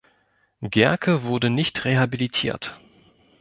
[0.63, 2.79] Gercke wurde nicht rehabilitiert.